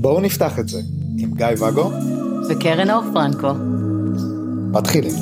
[0.00, 0.80] בואו נפתח את זה
[1.18, 1.90] עם גיא ואגו
[2.48, 3.52] וקרן אור פרנקו.
[4.72, 5.14] מתחילים.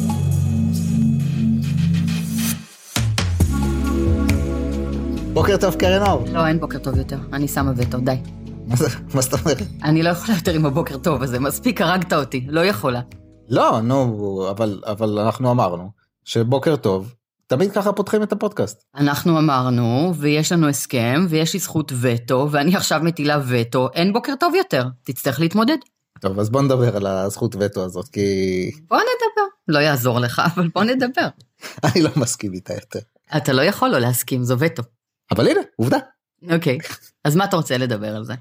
[5.32, 6.24] בוקר טוב קרן אור.
[6.32, 8.14] לא, אין בוקר טוב יותר, אני שמה וטו, די.
[8.66, 9.62] מה זה- מה זאת אומרת?
[9.84, 13.00] אני לא יכולה יותר עם הבוקר טוב הזה, מספיק הרגת אותי, לא יכולה.
[13.48, 15.90] לא, נו, אבל, אבל אנחנו אמרנו
[16.24, 17.14] שבוקר טוב,
[17.48, 18.84] תמיד ככה פותחים את הפודקאסט.
[18.94, 24.32] אנחנו אמרנו, ויש לנו הסכם, ויש לי זכות וטו, ואני עכשיו מטילה וטו, אין בוקר
[24.40, 25.76] טוב יותר, תצטרך להתמודד.
[26.20, 29.42] טוב, אז בוא נדבר על הזכות וטו הזאת, כי בוא נדבר.
[29.68, 31.28] לא יעזור לך, אבל בוא נדבר.
[31.84, 32.98] אני לא מסכים איתה יותר.
[33.36, 34.82] אתה לא יכול לא להסכים, זו וטו.
[35.30, 35.98] אבל הנה, עובדה.
[36.50, 36.78] אוקיי,
[37.24, 38.34] אז מה אתה רוצה לדבר על זה?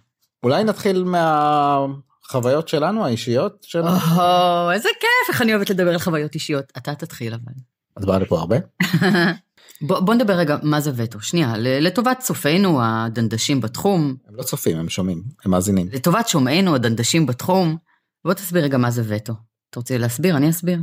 [0.44, 3.90] אולי נתחיל מהחוויות שלנו, האישיות שלנו.
[3.90, 6.66] או, איזה כיף, איך אני אוהבת לדבר על חוויות אישיות.
[6.77, 7.54] אתה תתחיל אבל.
[7.98, 8.56] את באה לפה הרבה?
[9.88, 11.22] בוא, בוא נדבר רגע, מה זה וטו?
[11.22, 15.90] שנייה, לטובת צופינו הדנדשים בתחום, הם לא צופים, הם שומעים, הם מאזינים.
[15.91, 17.77] לטובת שומעינו הדנדשים בתחום,
[18.26, 19.34] בוא תסביר רגע מה זה וטו.
[19.70, 20.38] אתה רוצה להסביר?
[20.38, 20.80] אני אסביר.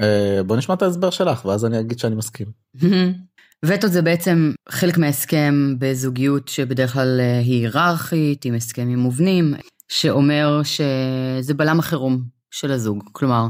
[0.00, 2.46] אה, בוא נשמע את ההסבר שלך, ואז אני אגיד שאני מסכים.
[3.66, 9.54] וטו זה בעצם חלק מההסכם בזוגיות שבדרך כלל אה, היא היררכית, עם הסכמים מובנים,
[9.88, 13.04] שאומר שזה בלם החירום של הזוג.
[13.12, 13.46] כלומר,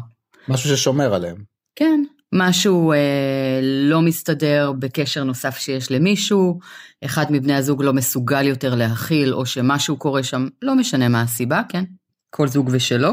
[0.48, 1.36] משהו ששומר עליהם.
[1.76, 6.58] כן, משהו אה, לא מסתדר בקשר נוסף שיש למישהו,
[7.04, 11.62] אחד מבני הזוג לא מסוגל יותר להכיל, או שמשהו קורה שם, לא משנה מה הסיבה,
[11.68, 11.84] כן?
[12.30, 13.10] כל זוג ושלו.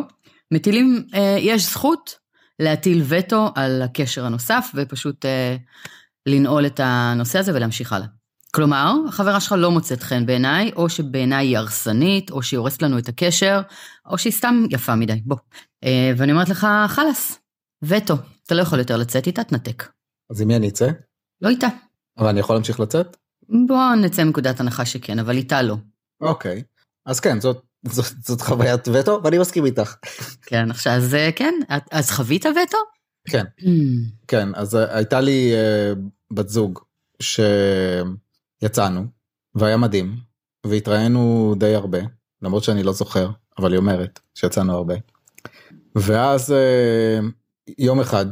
[0.53, 2.15] מטילים, אה, יש זכות
[2.59, 5.55] להטיל וטו על הקשר הנוסף, ופשוט אה,
[6.25, 8.07] לנעול את הנושא הזה ולהמשיך הלאה.
[8.51, 12.97] כלומר, החברה שלך לא מוצאת חן בעיניי, או שבעיניי היא הרסנית, או שהיא הורסת לנו
[12.97, 13.61] את הקשר,
[14.05, 15.37] או שהיא סתם יפה מדי, בוא.
[15.83, 17.39] אה, ואני אומרת לך, חלאס,
[17.83, 18.15] וטו,
[18.51, 19.91] אתה לא יכול יותר לצאת איתה, תנתק.
[20.29, 20.87] אז עם מי אני אצא?
[21.41, 21.67] לא איתה.
[22.17, 23.17] אבל אני יכול להמשיך לצאת?
[23.67, 25.75] בוא נצא מנקודת הנחה שכן, אבל איתה לא.
[26.21, 26.63] אוקיי.
[27.05, 29.95] אז כן, זאת, זאת, זאת חוויית וטו, ואני מסכים איתך.
[30.41, 31.53] כן, עכשיו, אז אה, כן,
[31.91, 32.77] אז חווית וטו?
[33.27, 33.45] כן.
[34.27, 35.93] כן, אז אה, הייתה לי אה,
[36.33, 36.79] בת זוג
[38.61, 39.05] שיצאנו,
[39.55, 40.15] והיה מדהים,
[40.65, 41.99] והתראינו די הרבה,
[42.41, 43.29] למרות שאני לא זוכר,
[43.59, 44.95] אבל היא אומרת שיצאנו הרבה.
[45.95, 47.19] ואז אה,
[47.77, 48.25] יום אחד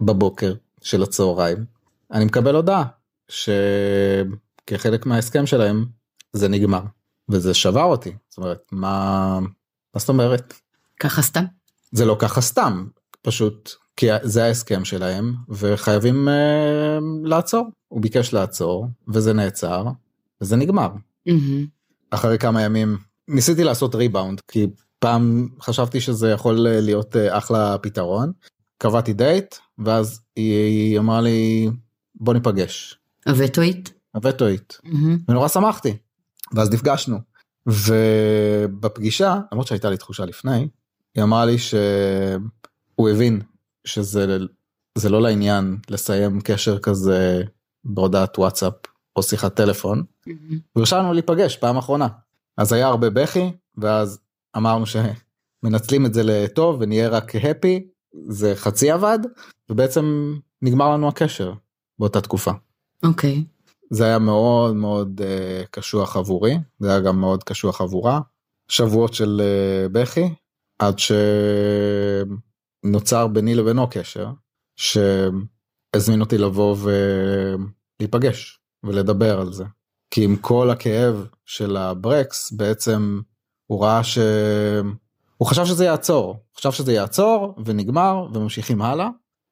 [0.00, 1.64] בבוקר של הצהריים,
[2.12, 2.84] אני מקבל הודעה
[3.28, 5.84] שכחלק מההסכם שלהם
[6.32, 6.82] זה נגמר,
[7.28, 9.38] וזה שבר אותי, זאת אומרת, מה,
[9.94, 10.54] מה זאת אומרת?
[11.00, 11.44] ככה סתם?
[11.92, 12.86] זה לא ככה סתם,
[13.22, 17.68] פשוט כי זה ההסכם שלהם וחייבים אה, לעצור.
[17.88, 19.84] הוא ביקש לעצור וזה נעצר
[20.40, 20.88] וזה נגמר.
[21.26, 21.66] מהמם.
[22.10, 22.96] אחרי כמה ימים
[23.28, 24.66] ניסיתי לעשות ריבאונד כי
[24.98, 28.32] פעם חשבתי שזה יכול אה, להיות אה, אחלה פתרון.
[28.84, 31.70] קבעתי דייט ואז היא, היא אמרה לי
[32.14, 32.98] בוא ניפגש.
[33.26, 33.92] הווטואית?
[34.14, 34.78] הווטואית.
[34.84, 35.18] מהמם.
[35.28, 35.96] ונורא שמחתי.
[36.52, 37.18] ואז נפגשנו.
[37.66, 40.68] ובפגישה, למרות שהייתה לי תחושה לפני,
[41.14, 43.40] היא אמרה לי שהוא הבין
[43.84, 44.38] שזה
[44.98, 47.42] זה לא לעניין לסיים קשר כזה
[47.84, 48.74] בהודעת וואטסאפ
[49.16, 50.02] או שיחת טלפון.
[50.26, 50.58] מהמם.
[50.76, 52.08] והרשמנו להיפגש פעם אחרונה.
[52.56, 54.18] אז היה הרבה בכי, ואז
[54.56, 57.88] אמרנו שמנצלים את זה לטוב ונהיה רק הפי,
[58.28, 59.18] זה חצי עבד,
[59.70, 61.52] ובעצם נגמר לנו הקשר
[61.98, 62.50] באותה תקופה.
[63.02, 63.44] אוקיי.
[63.90, 68.20] זה היה מאוד מאוד uh, קשוח עבורי, זה היה גם מאוד קשוח עבורה.
[68.68, 70.34] שבועות של uh, בכי,
[70.78, 70.98] עד
[72.84, 74.28] שנוצר ביני לבינו קשר,
[74.76, 76.76] שהזמין אותי לבוא
[78.00, 79.64] ולהיפגש ולדבר על זה.
[80.10, 83.20] כי עם כל הכאב של הברקס, בעצם
[83.66, 84.18] הוא ראה ש...
[85.36, 89.08] הוא חשב שזה יעצור, חשב שזה יעצור ונגמר וממשיכים הלאה,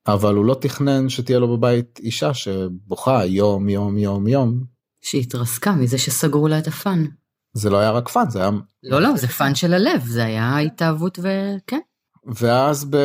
[0.07, 4.65] אבל הוא לא תכנן שתהיה לו בבית אישה שבוכה יום יום יום יום.
[5.01, 7.05] שהתרסקה מזה שסגרו לה את ה fun.
[7.53, 8.51] זה לא היה רק fun, זה היה...
[8.83, 11.81] לא, לא, זה fun של הלב, זה היה התאהבות וכן.
[12.27, 12.97] ואז ב...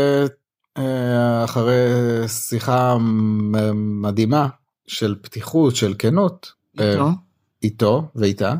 [0.77, 1.73] אה, אחרי
[2.27, 2.97] שיחה
[4.01, 4.47] מדהימה
[4.87, 7.09] של פתיחות, של כנות, אה, איתו.
[7.63, 8.55] איתו ואיתה,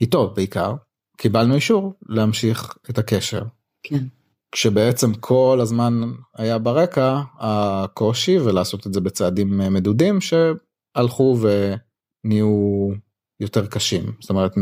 [0.00, 0.74] איתו בעיקר,
[1.16, 3.42] קיבלנו אישור להמשיך את הקשר.
[3.82, 4.04] כן.
[4.52, 6.00] כשבעצם כל הזמן
[6.36, 12.88] היה ברקע הקושי ולעשות את זה בצעדים אה, מדודים שהלכו ונהיו
[13.40, 14.12] יותר קשים.
[14.20, 14.52] זאת אומרת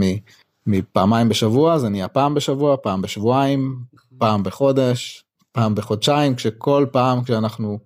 [0.66, 3.78] מפעמיים בשבוע זה נהיה פעם בשבוע, פעם בשבועיים,
[4.18, 7.78] פעם בחודש, פעם בחודשיים, כשכל פעם כשאנחנו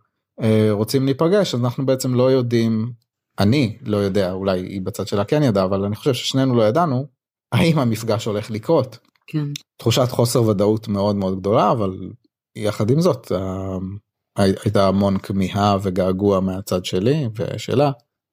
[0.43, 2.93] אה, רוצים להיפגש אז אנחנו בעצם לא יודעים,
[3.39, 7.07] אני לא יודע, אולי היא בצד שלה כן ידעה, אבל אני חושב ששנינו לא ידענו
[7.53, 8.99] האם המפגש הולך לקרות.
[9.27, 9.45] כן.
[9.77, 12.11] תחושת חוסר ודאות מאוד מאוד גדולה אבל
[12.57, 13.33] יחד עם זאת
[14.37, 17.91] הייתה המון כמיהה וגעגוע מהצד שלי ושלה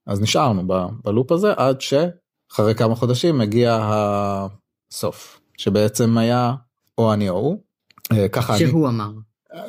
[0.08, 0.64] אז נשארנו
[1.04, 3.80] בלופ הזה עד שאחרי כמה חודשים הגיע
[4.92, 6.54] הסוף, שבעצם היה
[6.98, 7.58] או אני או הוא.
[8.12, 9.12] אה, ככה שהוא אני, אמר.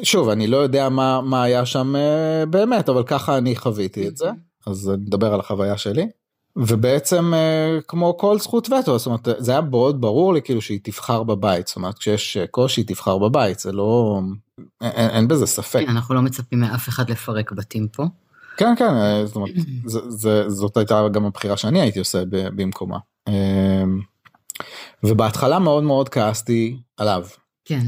[0.02, 4.16] שוב, אני לא יודע מה, מה היה שם אה, באמת, אבל ככה אני חוויתי את
[4.16, 4.30] זה,
[4.66, 6.06] אז נדבר על החוויה שלי.
[6.56, 10.80] ובעצם אה, כמו כל זכות וטו, זאת אומרת, זה היה מאוד ברור לי כאילו שהיא
[10.82, 14.20] תבחר בבית, זאת אומרת, כשיש קושי תבחר בבית, זה לא,
[14.80, 15.80] אין, אין בזה ספק.
[15.84, 18.04] כן, אנחנו לא מצפים מאף אחד לפרק בתים פה.
[18.56, 18.92] כן, כן,
[19.26, 19.50] זאת אומרת,
[19.84, 22.98] זה, זה, זאת הייתה גם הבחירה שאני הייתי עושה במקומה.
[25.04, 27.26] ובהתחלה מאוד מאוד כעסתי עליו.
[27.64, 27.86] כן.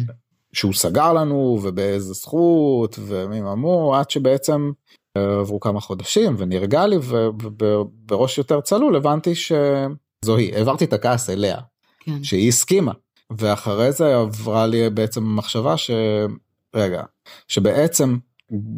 [0.52, 4.72] שהוא סגר לנו ובאיזה זכות ומי אמור עד שבעצם אה,
[5.14, 11.58] עברו כמה חודשים ונרגע לי ובראש יותר צלול הבנתי שזו היא העברתי את הכעס אליה
[12.00, 12.24] כן.
[12.24, 12.92] שהיא הסכימה.
[13.30, 17.02] ואחרי זה עברה לי בעצם מחשבה שרגע
[17.48, 18.16] שבעצם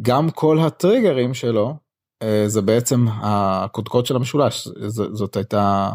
[0.01, 1.75] גם כל הטריגרים שלו
[2.23, 5.89] אה, זה בעצם הקודקוד של המשולש זאת הייתה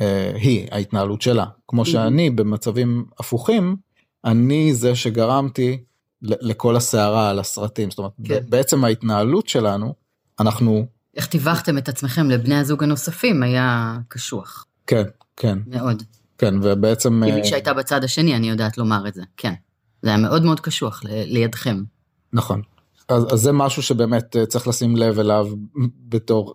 [0.00, 1.46] אה, היא ההתנהלות שלה.
[1.68, 3.76] כמו שאני במצבים הפוכים
[4.24, 5.84] אני זה שגרמתי
[6.22, 8.40] לכל הסערה על הסרטים, זאת אומרת, כן.
[8.48, 9.94] בעצם ההתנהלות שלנו,
[10.40, 10.86] אנחנו...
[11.16, 14.66] איך טיווחתם את עצמכם לבני הזוג הנוספים היה קשוח.
[14.86, 15.04] כן,
[15.36, 15.58] כן.
[15.66, 16.02] מאוד.
[16.38, 17.22] כן, ובעצם...
[17.26, 19.52] כמי אה, שהייתה בצד השני, אני יודעת לומר את זה, כן.
[20.02, 21.82] זה היה מאוד מאוד קשוח לידכם.
[22.32, 22.62] נכון.
[23.08, 25.48] אז, אז זה משהו שבאמת אה, צריך לשים לב אליו
[26.08, 26.54] בתור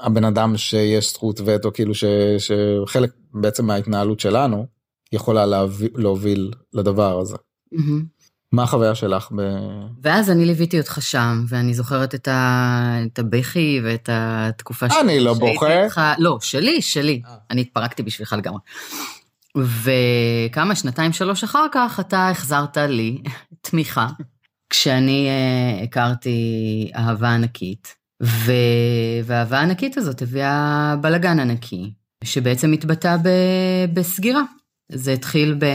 [0.00, 2.04] הבן אדם שיש זכות וטו, כאילו ש,
[2.38, 4.66] שחלק בעצם מההתנהלות שלנו,
[5.12, 7.36] יכולה להוביל, להוביל לדבר הזה.
[7.74, 8.19] Mm-hmm.
[8.52, 9.28] מה החוויה שלך?
[9.36, 9.40] ב...
[10.02, 12.98] ואז אני ליוויתי אותך שם, ואני זוכרת את, ה...
[13.06, 15.00] את הבכי ואת התקופה שלי.
[15.00, 15.82] אני לא בוכה.
[15.82, 16.00] איתך...
[16.18, 17.22] לא, שלי, שלי.
[17.26, 17.34] אה.
[17.50, 18.60] אני התפרקתי בשבילך לגמרי.
[19.56, 23.22] וכמה, שנתיים, שלוש אחר כך, אתה החזרת לי
[23.70, 24.08] תמיכה,
[24.70, 28.52] כשאני uh, הכרתי אהבה ענקית, ו...
[29.24, 31.92] והאהבה הענקית הזאת הביאה בלגן ענקי,
[32.24, 33.28] שבעצם התבטא ב...
[33.94, 34.42] בסגירה.
[34.92, 35.66] זה התחיל ב...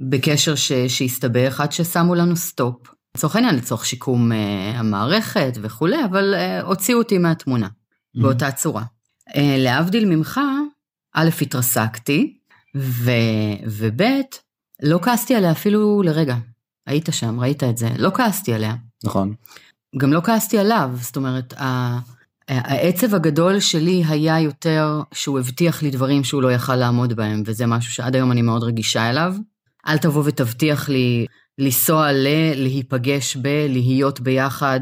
[0.00, 0.72] בקשר ש...
[0.72, 2.76] שהסתבך עד ששמו לנו סטופ.
[3.16, 4.34] לצורך העניין, לצורך שיקום uh,
[4.76, 8.22] המערכת וכולי, אבל uh, הוציאו אותי מהתמונה mm-hmm.
[8.22, 8.82] באותה צורה.
[9.28, 10.40] Uh, להבדיל ממך,
[11.14, 12.38] א', התרסקתי,
[12.76, 13.10] ו...
[13.66, 14.02] וב',
[14.82, 16.36] לא כעסתי עליה אפילו לרגע.
[16.86, 18.74] היית שם, ראית את זה, לא כעסתי עליה.
[19.04, 19.34] נכון.
[19.98, 21.54] גם לא כעסתי עליו, זאת אומרת,
[22.48, 27.66] העצב הגדול שלי היה יותר שהוא הבטיח לי דברים שהוא לא יכל לעמוד בהם, וזה
[27.66, 29.34] משהו שעד היום אני מאוד רגישה אליו.
[29.86, 31.26] אל תבוא ותבטיח לי
[31.58, 34.80] לנסוע ל, להיפגש ב, להיות ביחד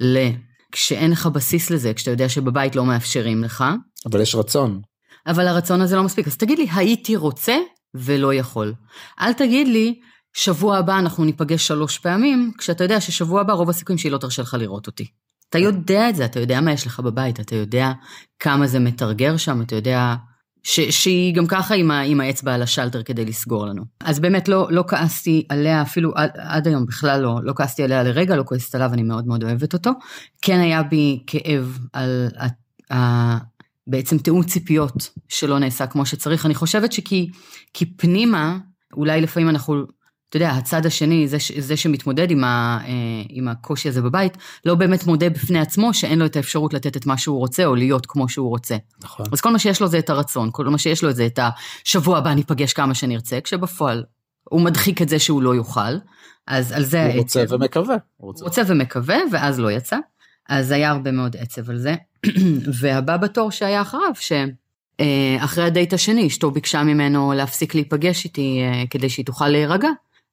[0.00, 0.28] ל.
[0.72, 3.64] כשאין לך בסיס לזה, כשאתה יודע שבבית לא מאפשרים לך.
[4.06, 4.80] אבל יש רצון.
[5.26, 6.26] אבל הרצון הזה לא מספיק.
[6.26, 7.56] אז תגיד לי, הייתי רוצה
[7.94, 8.74] ולא יכול.
[9.20, 10.00] אל תגיד לי,
[10.32, 14.42] שבוע הבא אנחנו ניפגש שלוש פעמים, כשאתה יודע ששבוע הבא רוב הסיכויים שהיא לא תרשה
[14.42, 15.06] לך לראות אותי.
[15.50, 17.92] אתה יודע את זה, אתה יודע מה יש לך בבית, אתה יודע
[18.38, 20.14] כמה זה מתרגר שם, אתה יודע
[20.62, 23.82] ש, שהיא גם ככה עם, ה, עם האצבע על השלטר כדי לסגור לנו.
[24.00, 28.02] אז באמת לא, לא כעסתי עליה אפילו עד, עד היום בכלל לא, לא כעסתי עליה
[28.02, 29.90] לרגע, לא כועסת עליו, אני מאוד מאוד אוהבת אותו.
[30.42, 32.46] כן היה בי כאב על ה,
[32.94, 33.38] ה,
[33.86, 36.46] בעצם תיאום ציפיות שלא נעשה כמו שצריך.
[36.46, 37.30] אני חושבת שכי
[37.74, 38.58] כי פנימה,
[38.96, 39.84] אולי לפעמים אנחנו
[40.28, 42.92] אתה יודע, הצד השני, זה, זה שמתמודד עם, ה, אה,
[43.28, 47.06] עם הקושי הזה בבית, לא באמת מודה בפני עצמו שאין לו את האפשרות לתת את
[47.06, 48.76] מה שהוא רוצה, או להיות כמו שהוא רוצה.
[49.02, 49.26] נכון.
[49.32, 52.18] אז כל מה שיש לו זה את הרצון, כל מה שיש לו זה את השבוע
[52.18, 54.04] הבא ניפגש כמה שנרצה, כשבפועל
[54.44, 55.96] הוא מדחיק את זה שהוא לא יוכל.
[56.46, 57.06] אז על זה...
[57.06, 57.96] הוא רוצה ומקווה.
[58.16, 58.44] הוא רוצה.
[58.44, 59.96] רוצה ומקווה, ואז לא יצא.
[60.48, 61.94] אז היה הרבה מאוד עצב על זה.
[62.80, 68.82] והבא בתור שהיה אחריו, שאחרי אה, הדייט השני, אשתו ביקשה ממנו להפסיק להיפגש איתי אה,
[68.90, 69.88] כדי שהיא תוכל להירגע.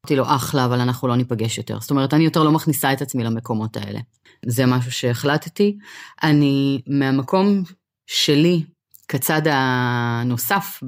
[0.06, 1.80] אמרתי לו, אחלה, אבל אנחנו לא ניפגש יותר.
[1.80, 4.00] זאת אומרת, אני יותר לא מכניסה את עצמי למקומות האלה.
[4.46, 5.78] זה משהו שהחלטתי.
[6.24, 7.64] אני, מהמקום
[8.08, 8.64] שלי,
[9.08, 10.84] כצד הנוסף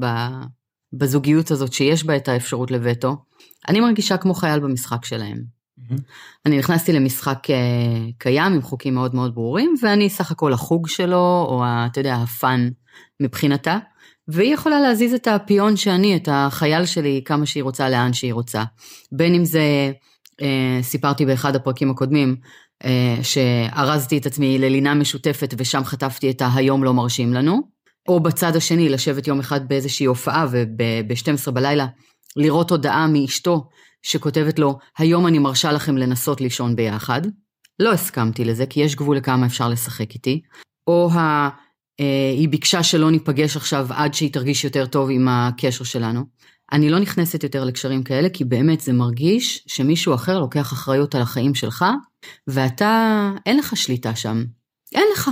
[0.94, 3.16] בזוגיות הזאת, שיש בה את האפשרות לווטו,
[3.68, 5.38] אני מרגישה כמו חייל במשחק שלהם.
[5.38, 6.02] Mm-hmm.
[6.46, 7.56] אני נכנסתי למשחק אה,
[8.18, 12.70] קיים עם חוקים מאוד מאוד ברורים, ואני סך הכל החוג שלו, או אתה יודע, הפאן
[13.20, 13.78] מבחינתה.
[14.28, 18.64] והיא יכולה להזיז את הפיון שאני, את החייל שלי, כמה שהיא רוצה, לאן שהיא רוצה.
[19.12, 19.92] בין אם זה,
[20.42, 22.36] אה, סיפרתי באחד הפרקים הקודמים,
[22.86, 27.62] אה, שארזתי את עצמי ללינה משותפת ושם חטפתי את ה"היום לא מרשים לנו",
[28.08, 31.88] או בצד השני, לשבת יום אחד באיזושהי הופעה וב-12 בלילה,
[32.36, 33.68] לראות הודעה מאשתו
[34.04, 37.22] שכותבת לו, היום אני מרשה לכם לנסות לישון ביחד.
[37.80, 40.42] לא הסכמתי לזה, כי יש גבול לכמה אפשר לשחק איתי.
[40.88, 41.50] או ה...
[42.00, 46.24] אה, היא ביקשה שלא ניפגש עכשיו עד שהיא תרגיש יותר טוב עם הקשר שלנו.
[46.72, 51.22] אני לא נכנסת יותר לקשרים כאלה, כי באמת זה מרגיש שמישהו אחר לוקח אחריות על
[51.22, 51.86] החיים שלך,
[52.48, 54.44] ואתה, אין לך שליטה שם.
[54.96, 55.30] אין לך.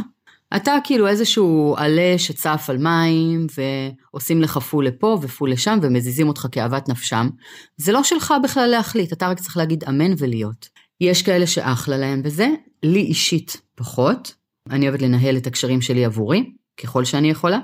[0.56, 6.48] אתה כאילו איזשהו עלה שצף על מים, ועושים לך פול לפה ופול לשם, ומזיזים אותך
[6.52, 7.30] כאוות נפשם.
[7.78, 10.70] זה לא שלך בכלל להחליט, אתה רק צריך להגיד אמן ולהיות.
[11.02, 12.48] יש כאלה שאחלה להם בזה,
[12.84, 14.45] לי אישית פחות.
[14.70, 17.60] אני אוהבת לנהל את הקשרים שלי עבורי, ככל שאני יכולה,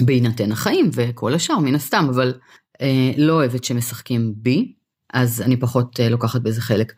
[0.00, 2.34] בהינתן החיים וכל השאר מן הסתם, אבל
[2.80, 4.72] אה, לא אוהבת שמשחקים בי,
[5.12, 6.92] אז אני פחות אה, לוקחת בזה חלק.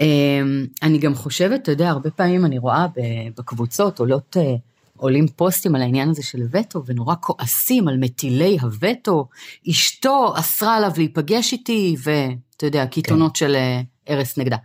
[0.00, 2.86] אמ, אני גם חושבת, אתה יודע, הרבה פעמים אני רואה
[3.38, 4.54] בקבוצות עולות, אה,
[4.96, 9.28] עולים פוסטים על העניין הזה של וטו, ונורא כועסים על מטילי הווטו,
[9.70, 13.38] אשתו אסרה עליו להיפגש איתי, ואתה יודע, קיתונות כן.
[13.38, 13.56] של
[14.08, 14.56] ארס נגדה.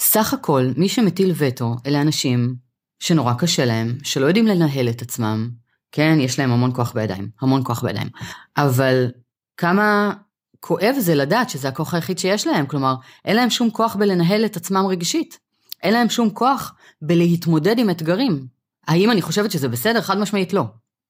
[0.00, 2.54] סך הכל, מי שמטיל וטו, אלה אנשים
[3.02, 5.50] שנורא קשה להם, שלא יודעים לנהל את עצמם,
[5.92, 8.08] כן, יש להם המון כוח בידיים, המון כוח בידיים,
[8.56, 9.10] אבל
[9.56, 10.12] כמה
[10.60, 12.94] כואב זה לדעת שזה הכוח היחיד שיש להם, כלומר,
[13.24, 15.38] אין להם שום כוח בלנהל את עצמם רגשית.
[15.82, 18.46] אין להם שום כוח בלהתמודד עם אתגרים.
[18.88, 20.00] האם אני חושבת שזה בסדר?
[20.00, 20.64] חד משמעית לא.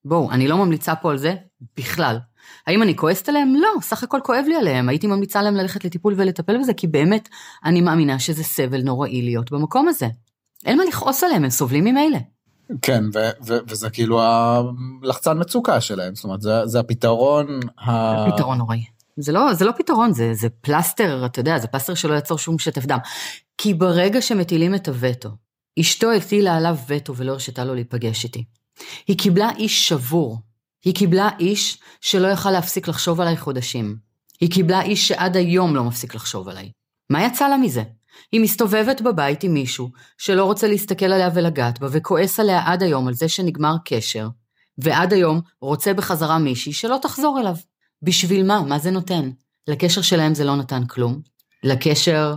[0.05, 1.35] בואו, אני לא ממליצה פה על זה
[1.77, 2.19] בכלל.
[2.67, 3.55] האם אני כועסת עליהם?
[3.55, 4.89] לא, סך הכל כואב לי עליהם.
[4.89, 7.29] הייתי ממליצה להם ללכת לטיפול ולטפל בזה, כי באמת,
[7.65, 10.07] אני מאמינה שזה סבל נוראי להיות במקום הזה.
[10.67, 12.19] אין מה לכעוס עליהם, הם סובלים ממילא.
[12.83, 18.31] כן, ו- ו- וזה כאילו הלחצן מצוקה שלהם, זאת אומרת, זה, זה הפתרון ה...
[18.33, 18.85] פתרון נוראי.
[19.17, 22.59] זה לא, זה לא פתרון, זה, זה פלסטר, אתה יודע, זה פלסטר שלא יעצור שום
[22.59, 22.99] שטף דם.
[23.59, 25.29] כי ברגע שמטילים את הווטו,
[25.81, 28.45] אשתו הטילה עליו וטו ולא הרשתה לו להיפגש איתי.
[29.07, 30.39] היא קיבלה איש שבור.
[30.85, 33.97] היא קיבלה איש שלא יכל להפסיק לחשוב עליי חודשים.
[34.41, 36.71] היא קיבלה איש שעד היום לא מפסיק לחשוב עליי.
[37.13, 37.83] מה יצא לה מזה?
[38.33, 43.09] היא מסתובבת בבית עם מישהו שלא רוצה להסתכל עליה ולגעת בה וכועס עליה עד היום
[43.09, 44.29] על זה שנגמר קשר,
[44.79, 47.55] ועד היום רוצה בחזרה מישהי שלא תחזור אליו.
[48.03, 48.61] בשביל מה?
[48.61, 49.31] מה זה נותן?
[49.69, 51.21] לקשר שלהם זה לא נתן כלום.
[51.65, 52.35] לקשר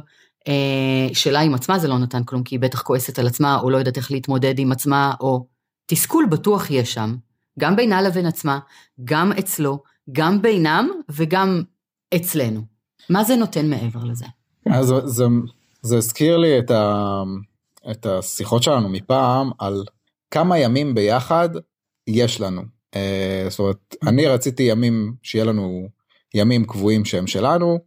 [0.48, 3.70] אה, שלה עם עצמה זה לא נתן כלום, כי היא בטח כועסת על עצמה, או
[3.70, 5.46] לא יודעת איך להתמודד עם עצמה, או...
[5.86, 7.16] תסכול בטוח יש שם,
[7.60, 8.60] גם בינה לבין עצמה,
[9.04, 11.64] גם אצלו, גם בינם וגם
[12.16, 12.62] אצלנו.
[13.10, 14.26] מה זה נותן מעבר לזה?
[14.72, 15.26] אז זה,
[15.82, 17.24] זה הזכיר לי את, ה,
[17.92, 19.84] את השיחות שלנו מפעם על
[20.32, 21.50] כמה ימים ביחד
[22.08, 22.62] יש לנו.
[22.96, 25.88] אה, זאת אומרת, אני רציתי ימים, שיהיה לנו
[26.34, 27.80] ימים קבועים שהם שלנו,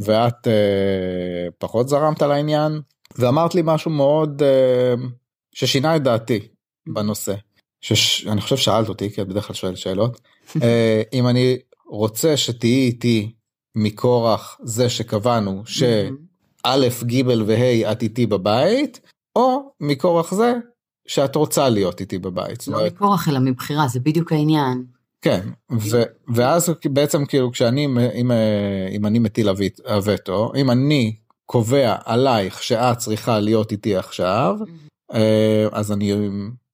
[0.00, 2.80] ואת אה, פחות זרמת על העניין,
[3.18, 4.94] ואמרת לי משהו מאוד אה,
[5.52, 6.40] ששינה את דעתי
[6.88, 7.34] בנושא.
[7.80, 10.20] שאני חושב שאלת אותי, כי את בדרך כלל שואלת שאלות,
[11.12, 11.56] אם אני
[11.88, 13.32] רוצה שתהיי איתי
[13.76, 19.00] מכורח זה שקבענו שא', ג' וה' את איתי בבית,
[19.36, 20.54] או מכורח זה
[21.08, 22.68] שאת רוצה להיות איתי בבית.
[22.68, 24.84] לא מכורח אלא מבחירה, זה בדיוק העניין.
[25.20, 26.02] כן, ו,
[26.34, 28.30] ואז בעצם כאילו כשאני, אם,
[28.90, 29.48] אם אני מטיל
[29.88, 31.16] הווטו, אם אני
[31.46, 34.56] קובע עלייך שאת צריכה להיות איתי עכשיו,
[35.12, 36.12] אה, אז אני,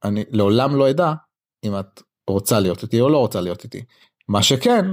[0.04, 1.12] אני לעולם לא אדע
[1.64, 3.84] אם את רוצה להיות איתי או לא רוצה להיות איתי.
[4.28, 4.84] מה שכן,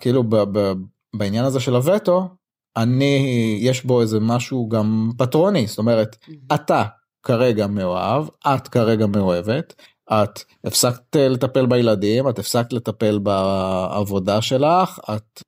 [0.00, 0.72] כאילו ב, ב,
[1.16, 2.28] בעניין הזה של הווטו,
[2.76, 6.16] אני, יש בו איזה משהו גם פטרוני, זאת אומרת,
[6.54, 6.84] אתה
[7.22, 9.74] כרגע מאוהב, את כרגע מאוהבת,
[10.12, 15.42] את הפסקת לטפל בילדים, את הפסקת לטפל בעבודה שלך, את,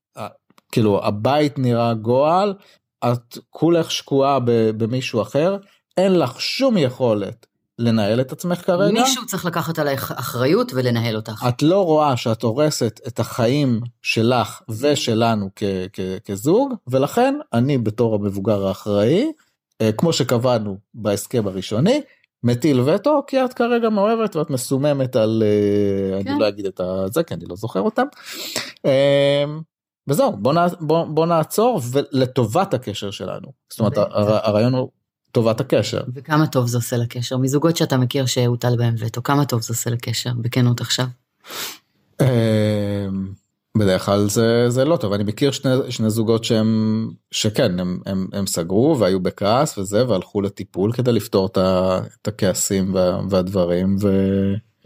[0.73, 2.54] כאילו הבית נראה גועל,
[3.04, 4.38] את כולך שקועה
[4.76, 5.56] במישהו אחר,
[5.97, 7.47] אין לך שום יכולת
[7.78, 8.92] לנהל את עצמך כרגע.
[8.92, 11.46] מישהו צריך לקחת עלייך אחריות ולנהל אותך.
[11.48, 15.62] את לא רואה שאת הורסת את החיים שלך ושלנו כ-
[15.92, 19.32] כ- כזוג, ולכן אני בתור המבוגר האחראי,
[19.80, 22.00] אה, כמו שקבענו בהסכם הראשוני,
[22.42, 26.30] מטיל וטו כי את כרגע מאוהבת ואת מסוממת על אה, כן.
[26.30, 28.06] אני לא אגיד את זה כי אני לא זוכר אותם.
[28.86, 29.44] אה,
[30.08, 34.90] וזהו בוא, נע, בוא, בוא נעצור ולטובת הקשר שלנו זאת אומרת הרעיון הוא
[35.34, 36.02] טובת הקשר.
[36.14, 39.90] וכמה טוב זה עושה לקשר מזוגות שאתה מכיר שהוטל בהם וטו כמה טוב זה עושה
[39.90, 41.06] לקשר בכנות עכשיו.
[43.78, 48.26] בדרך כלל זה זה לא טוב אני מכיר שני, שני זוגות שהם שכן הם, הם,
[48.32, 51.58] הם סגרו והיו בכעס וזה והלכו לטיפול כדי לפתור את,
[52.22, 54.08] את הכעסים וה, והדברים ו...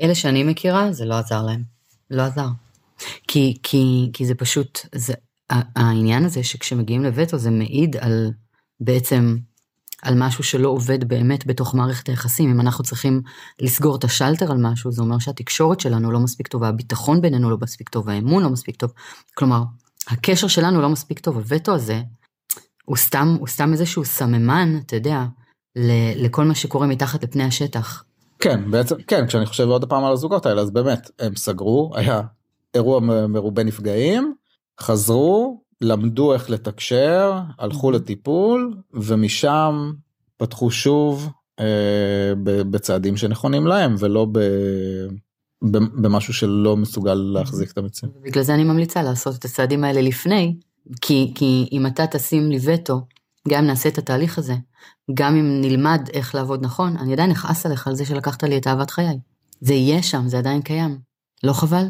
[0.02, 1.62] אלה שאני מכירה זה לא עזר להם
[2.11, 2.47] לא עזר
[3.28, 5.14] כי כי כי זה פשוט זה
[5.50, 8.31] העניין הזה שכשמגיעים לווטו זה מעיד על
[8.81, 9.37] בעצם
[10.02, 12.50] על משהו שלא עובד באמת בתוך מערכת היחסים.
[12.50, 13.23] אם אנחנו צריכים
[13.61, 17.57] לסגור את השלטר על משהו, זה אומר שהתקשורת שלנו לא מספיק טובה, הביטחון בינינו לא
[17.62, 18.93] מספיק טוב, האמון לא מספיק טוב.
[19.35, 19.62] כלומר,
[20.09, 22.02] הקשר שלנו לא מספיק טוב, הווטו הזה,
[22.85, 25.25] הוא סתם, הוא סתם איזשהו סממן, אתה יודע,
[26.17, 28.05] לכל מה שקורה מתחת לפני השטח.
[28.38, 32.23] כן, בעצם, כן, כשאני חושב עוד פעם על הזוגות האלה, אז באמת, הם סגרו, היה
[32.75, 34.35] אירוע מרובה נפגעים,
[34.81, 39.93] חזרו, למדו איך לתקשר, הלכו לטיפול, ומשם
[40.37, 41.29] פתחו שוב
[41.61, 44.39] אה, בצעדים שנכונים להם ולא ב...
[46.03, 48.15] במשהו שלא מסוגל להחזיק את המציאות.
[48.23, 50.57] בגלל זה אני ממליצה לעשות את הצעדים האלה לפני,
[51.01, 53.01] כי, כי אם אתה תשים לי וטו,
[53.49, 54.55] גם אם נעשה את התהליך הזה,
[55.15, 58.67] גם אם נלמד איך לעבוד נכון, אני עדיין אכעס עליך על זה שלקחת לי את
[58.67, 59.19] אהבת חיי.
[59.61, 60.99] זה יהיה שם, זה עדיין קיים.
[61.45, 61.85] לא חבל?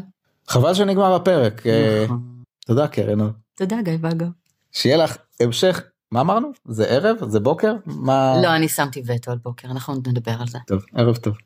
[0.47, 1.67] חבל שנגמר הפרק.
[1.67, 2.19] אה, נכון.
[2.65, 3.19] תודה קרן.
[3.59, 4.25] תודה גיא בגו.
[4.71, 6.51] שיהיה לך המשך, מה אמרנו?
[6.65, 7.17] זה ערב?
[7.29, 7.73] זה בוקר?
[7.85, 8.33] מה...
[8.43, 10.59] לא, אני שמתי וטו על בוקר, אנחנו נדבר על זה.
[10.67, 11.37] טוב, ערב טוב.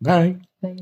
[0.00, 0.34] ביי.
[0.62, 0.76] ביי.